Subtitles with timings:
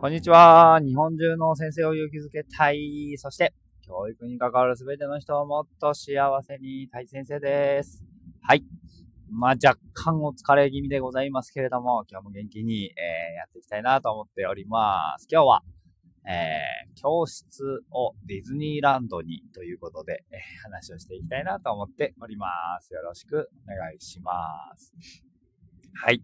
[0.00, 0.80] こんにちは。
[0.82, 3.12] 日本中の先生を勇気づけたい。
[3.18, 8.02] そして、教育に関わるすべての人をもっと幸せにたい先生です。
[8.40, 8.64] はい。
[9.28, 15.28] まあ、若干お疲れ気味でございますけれども、今日も元気に、えー、やっていきたいなと思っております。
[15.30, 15.62] 今日は、
[16.26, 22.46] えー、教室をディズニーランドにということで、えー、話をしていきたいなと思っておりま
[22.80, 22.94] す。
[22.94, 24.32] よろしくお願いしま
[24.78, 24.94] す。
[25.92, 26.22] はい。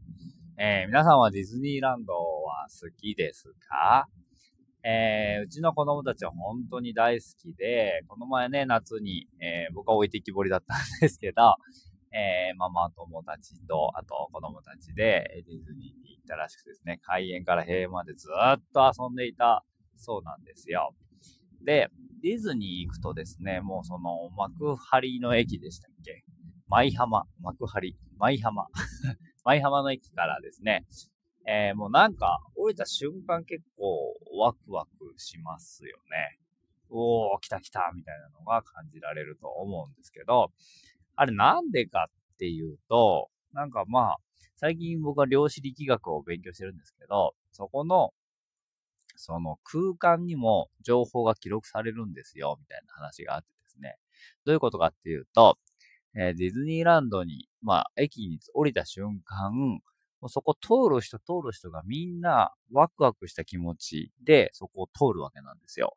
[0.59, 4.09] えー、皆さんはディズニーランドは好きですか？
[4.83, 11.57] えー、うちの子供たちは本当に大好きで、この前ね、夏に、えー、僕は置いてきぼりだったんですけど、
[12.11, 19.63] えー、ママ友達と、あと子供たちでディズニーに行ったらしくてですね、開園から閉園までずっと遊んでいた
[19.99, 20.95] そうなんですよ。
[21.67, 21.91] で、
[22.23, 26.25] ディズニー行くとですね、もうその幕張の駅でしたっけ？
[26.71, 28.69] 舞浜、幕張、舞浜。
[29.47, 30.85] 舞浜の駅からですね、
[31.47, 36.41] えー、もうなんか、降りた瞬間結構ワクワクしますよね。
[36.91, 40.51] おー、来た来たみたいなのが感じられると思うんですけど、
[41.15, 44.17] あれなんでかっていうと、なんかまあ、
[44.57, 48.13] 最近僕は量子力学を勉強してるんですけど、そこの、
[49.15, 53.97] その空間にも情報が記録されるんですよ、みたいな話があってですね。
[54.45, 55.57] どういうことかっていうと、
[56.19, 59.81] えー、ディズニーランドに、まあ、駅に降りた瞬間、も
[60.23, 65.95] うそこ通る人通る人がみんなワクワクした気持ちでそこを通るわけなんですよ。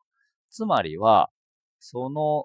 [0.50, 1.30] つまりは、
[1.78, 2.44] その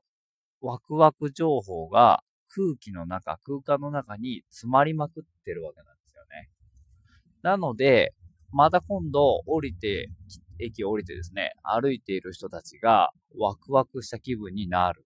[0.62, 6.50] ワクワク情報が空気の中、空間の中に詰まりまくってるわけなんですよね。
[7.42, 8.14] なので、
[8.52, 10.08] また今度降りて、
[10.60, 15.04] 駅降りてですね、歩いている人たちがワクワクした気分になる。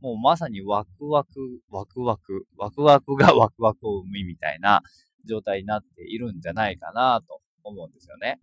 [0.00, 1.30] もうまさにワクワク、
[1.70, 4.82] ワクワク、ワクワクが ワクワクを生みみたいな
[5.24, 8.40] 状態になっているんじゃないかなと思うんですよね。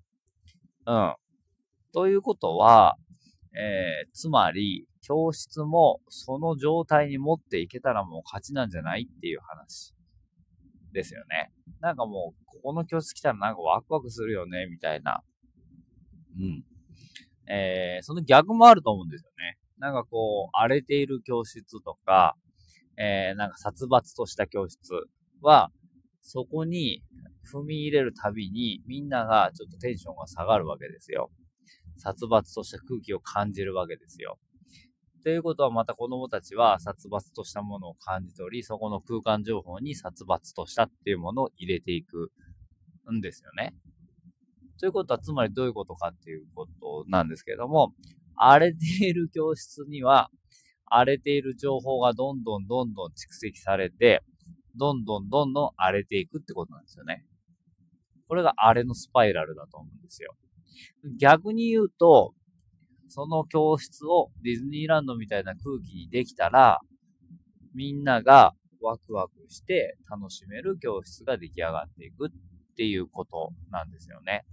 [0.85, 1.15] うん。
[1.93, 2.97] ということは、
[3.57, 9.94] えー、つまり、教室もその状態に持っていけたらもう勝ちなんじゃないっていう話
[10.91, 11.51] ですよね。
[11.79, 15.23] なんかもう、ここの教室来たらなんかワクワクするよね、みたいな。
[16.38, 16.65] うん。
[17.47, 19.57] えー、その逆もあると思うんですよね。
[19.80, 22.36] なんかこう、荒れている教室とか、
[22.97, 24.80] えー、なんか殺伐とした教室
[25.41, 25.72] は、
[26.22, 27.03] そこに
[27.52, 31.30] 踏み入れるたびにみんながちょっとテンションが下がるわけですよ。
[31.97, 34.40] 殺伐とした空気を感じるわけですよ。
[35.24, 42.31] ということはまた子供たちは殺伐としたものを感じ取り、そこの空間情報に殺伐としたっていうものを入れていく
[43.12, 43.75] んですよね。
[44.80, 47.92] ということはつまりどういうことかっていうことなんですけれども、
[48.38, 50.29] 荒れている教室には、
[50.85, 54.22] 荒れている情報がどんどんどんどん蓄積されて、
[54.78, 57.25] どんどんどんどん荒れていくってことなんですよね。
[58.28, 60.35] これが荒れのスパイラルだと思うんですよ。
[61.19, 62.34] 逆に言うと、
[63.07, 66.79] その教室をディズニーランドみたいな空気にできたら、
[67.74, 72.31] みんながワクワクして楽しめる教室が出来上がっていくっ
[72.75, 74.44] ていうことなんですよね。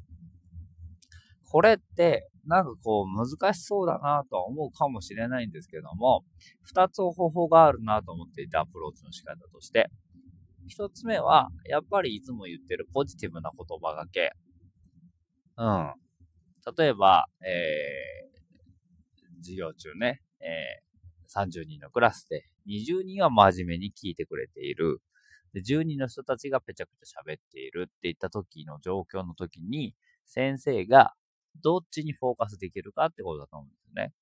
[1.52, 6.24] これって、なんかこう難しそうだなとは思うかもしれないんですけども、
[6.62, 9.91] 二つ方法があるなと思っていたアプローチの仕方として、
[10.66, 14.32] 一つ目は、やっぱりいつも言ってるポジティブな言葉がけ。
[15.58, 15.92] うん。
[16.74, 25.02] 例えば、えー、授業中ね、えー、30人のクラスで20人は真面目に聞いてくれている。
[25.52, 31.12] で、10人の人たちがぺちゃくちゃ喋っているっていった時の状況の時に、先生が
[31.62, 34.12] どっちにフォーカスできるかってことだと思うんですね。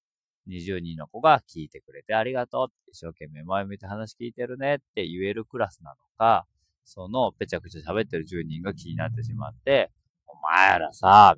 [0.48, 6.46] 20人の子が聞いてくれてありがとうって一生懸命前向いて話聞いてるねって言えるクラスなのか、
[6.84, 9.90] そのぺちゃくちゃ喋ってる10人が気になってしまって、
[10.26, 11.36] お前らさ、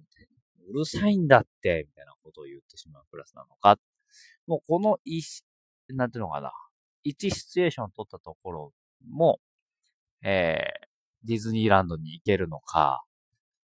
[0.69, 3.79] うるさいんだって、みたいなことを言ってしまうクラスなのか。
[4.47, 5.45] もうこの一、
[5.89, 6.53] なんていうのかな。
[7.05, 8.73] 一シチュエーションを取ったところ
[9.09, 9.41] も、
[10.23, 13.03] えー、ディズニーランドに行けるのか、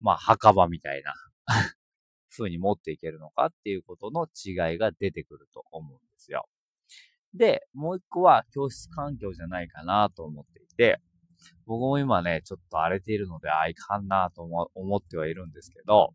[0.01, 1.15] まあ、墓場みたいな
[2.37, 6.47] 風に持っていけるのかっていうことの違いが出てくると思うんですよ。
[7.35, 11.01] で、もう一個は教室環境じゃないかなと思っていて、
[11.67, 14.43] 僕も今ね、ちょっと荒れているので、あいかんなと
[14.75, 16.15] 思ってはいるんですけど、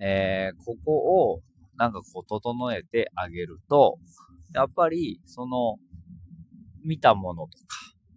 [0.00, 0.92] えー、ここ
[1.32, 1.42] を
[1.76, 3.98] なんかこう整えてあげると、
[4.52, 5.76] やっぱりその
[6.84, 7.76] 見たものとか、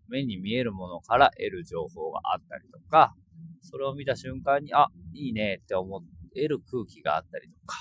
[0.10, 3.16] 目に見えるものから得る情報があったりとか、
[3.62, 6.02] それを見た瞬間に、あ、いいねって思っ
[6.38, 7.78] 得る空気があったりとか、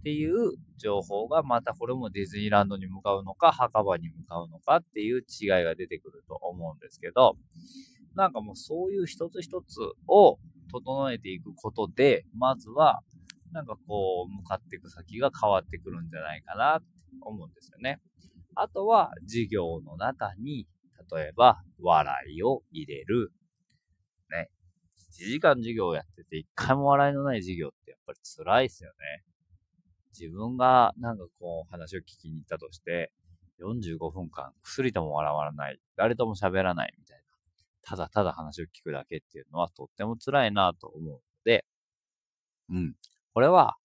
[0.00, 7.36] っていう情報がまたこれもディズニーランドに向かうのか、墓場に向かうのかっていう違いが出てくると思うんですけど、
[8.14, 10.38] なんかもうそういう一つ一つを
[10.72, 13.00] 整えていくことで、まずは、
[13.52, 16.86] なんかこう、向かっていく先が変わってくるんじゃないかなって
[17.22, 18.00] 思うんですよね。
[18.54, 20.66] あとは、授業の中に、
[21.12, 23.32] 例えば、笑いを入れる。
[25.18, 29.24] 1時間授業をやってて、一回も笑いのない授業ってやっぱり辛いですよね。
[30.18, 33.10] 自分がなんかこう話を聞きに行ったとして、
[33.60, 37.22] 45分間薬とも笑わない、誰とも喋らないみたいな。
[37.82, 41.64] ただただ話を聞くだけっていうのはとっても辛いなと思うので、
[42.70, 42.94] うん。
[43.34, 43.76] これは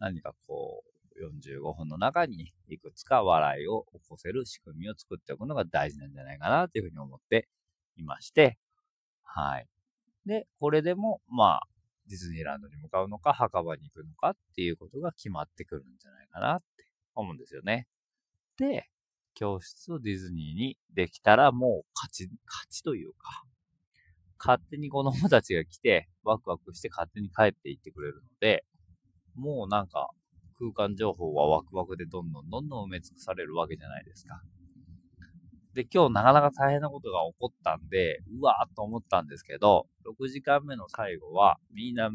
[0.00, 7.48] 何かこう、45分の中にいくつか笑いを起こせる仕組みを作っておくのが大事なんじゃないかなというふうに思って
[7.96, 8.58] いまして、
[9.22, 9.66] はい。
[10.26, 11.68] で、これでも、まあ、
[12.08, 17.86] ディズニーランドに向かうのか、墓場に行くのかっていうことが決まってくるんじゃないかなって思うんですよね。
[18.58, 18.88] で、
[19.34, 23.44] 教室をディズニーにできたらもう勝ち、勝ちというか、
[24.38, 28.64] 勝手に子供たちが来て、ワクワクして勝手に帰っていってくれるので、
[29.34, 30.10] もうなんか
[30.58, 34.40] 空間情報はワクワクでどんどんどんどん埋め尽くされるわけじゃないですか。
[35.74, 42.10] で、今日なかなか大変なことが起こったんで、うわーと思ったんですけど、6時間目の最後は、みんな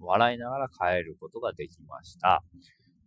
[0.00, 2.42] 笑いながら帰ることができました。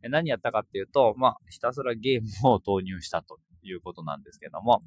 [0.04, 4.82] 何やったかっていうと、まあ、ひたすらゲームを投入したということなんですけども、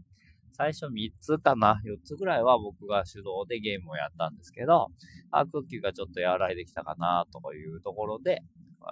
[0.53, 4.89] 最初3つかな ?4 つぐらいは僕が手動でゲームをやったんですけど、
[5.33, 8.41] あ、クッキーがちょっと和らいできたかなとかいうところで、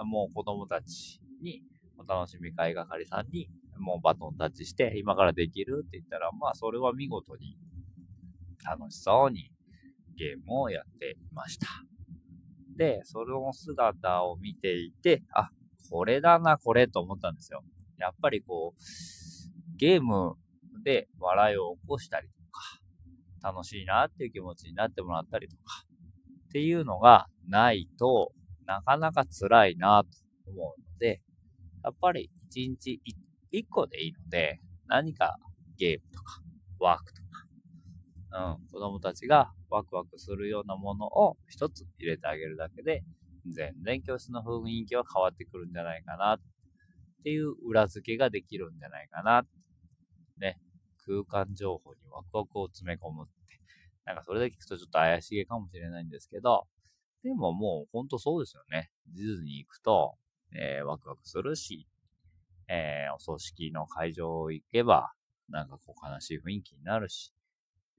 [0.04, 1.62] もう子供たちに、
[1.98, 7.56] お楽しみ会係さんに、もうバトンタッチして、今からできるって言ったら、まあそれは見事に
[8.64, 9.50] 楽しそうに
[10.16, 11.66] ゲームをやっていました。
[12.76, 15.50] で、その姿を見ていて、あ、
[15.90, 17.62] これだな、これと思ったんですよ。
[17.98, 20.34] やっぱりこう、ゲーム
[20.84, 25.84] で笑いを起こしたりとか、楽しいなっていう気持ちになってもらったりとか、
[26.48, 28.32] っていうのがないと
[28.66, 31.22] なかなか辛いなと思うので、
[31.84, 33.16] やっぱり一日一
[33.68, 35.36] 個でいいので、何か
[35.76, 36.40] ゲームとか
[36.78, 43.02] ワークとか、うん、子供たちがワクワクするようなものを一つ入れてあげるだけで、
[43.48, 46.40] 全然教室の雰囲気は変わってくるんじゃないかなっ
[47.22, 49.44] ていう裏付けができるんじゃないかな。
[50.38, 50.58] ね。
[51.06, 53.32] 空間情報にワクワクを詰め込むって。
[54.04, 56.66] なんかそれだけ聞くとちょっと怪しげかもしれないんですけど、
[57.22, 58.90] でももうほんとそうですよね。
[59.14, 60.14] ディズニー行くと、
[60.52, 61.88] えー、ワクワクするし、
[62.68, 65.12] えー、お葬式の会場行けば、
[65.48, 67.32] なんかこう悲しい雰囲気になるし、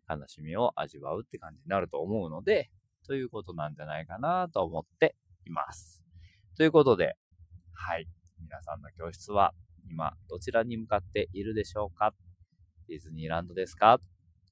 [0.10, 2.70] 悲しみを味わうって感じになると思うので、
[3.06, 5.16] ということなんじゃないかなと思って
[5.46, 6.04] います。
[6.56, 7.16] ということで、
[7.74, 8.08] はい。
[8.40, 9.54] 皆さんの教室は
[9.90, 12.14] 今どちらに向かっているでしょうか？
[12.88, 14.00] ディズニーランドですか？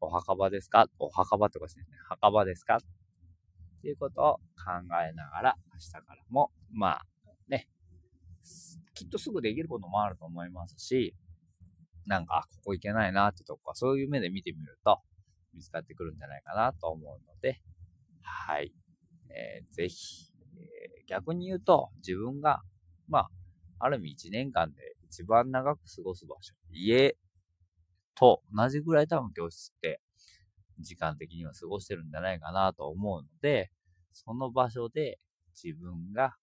[0.01, 0.87] お墓場ですか？
[0.97, 1.97] お墓場ってことですね。
[2.09, 2.77] 墓場ですか？
[2.77, 2.79] っ
[3.81, 4.41] ていうことを考
[5.07, 7.05] えながら明日からも、まあ
[7.47, 7.67] ね、
[8.95, 11.15] きっとすぐできることもあると思いますし、
[12.07, 14.99] なんか、ここ行けないなってとこは、そういう目で見てみると、
[15.53, 17.61] 見つかってくるんじゃないかなと思うので、
[18.21, 18.73] はい。
[19.29, 22.61] えー、ぜひ、えー、逆に言うと、自分が、
[23.07, 23.29] まあ、
[23.79, 27.17] ある意味1年間で一番長く過ごす場所、家
[28.15, 29.99] と同じぐらい多分教室って
[30.79, 33.71] 時間的には過ごしてるんじゃないかなと思うので、
[34.13, 35.19] その場所で
[35.61, 36.35] 自分が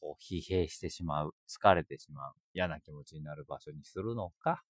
[0.00, 4.62] こう疲弊してしまう、疲れてしまう、嫌な気持ちになる場所にするのか、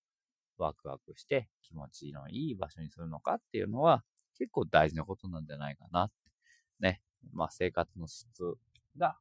[0.59, 4.05] ワクワクして気持ちのいい場所にするのかっていうのは
[4.37, 6.15] 結構大事なことなんじゃないかなって。
[6.81, 7.01] ね。
[7.33, 8.27] まあ生活の質
[8.97, 9.17] が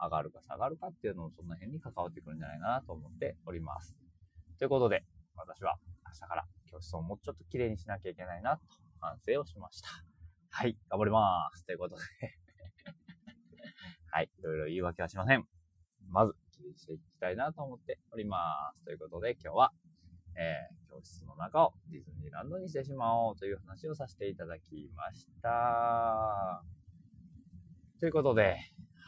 [0.00, 3.96] 上がるか下がるかっていうのもその辺に関わってくるんじゃないかなと思っております。
[4.58, 5.04] ということで、
[5.36, 8.62] 私は明日から教室をもうちょっと綺麗にしなきゃいけないなと
[9.00, 9.88] 反省をしました。
[10.50, 11.64] はい、頑張ります。
[11.66, 12.02] ということで
[14.10, 15.53] はい、いろいろ言い訳はしません。
[16.14, 18.84] まず、綺麗にしていきたいなと思っております。
[18.84, 19.72] ということで、今日は、
[20.36, 26.62] えー、教室の中をディズニーランドにしてしまおうという話をさせていただきました。
[27.98, 28.58] ということで、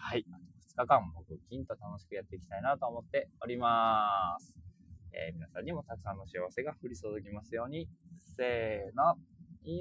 [0.00, 0.26] はい、
[0.74, 4.56] 2日間、僕、金と楽しくやっていきたいなと思っております。
[5.12, 7.88] えー、皆さんにもたくさんの幸せが降り注ぎますように。
[8.36, 9.14] せーの。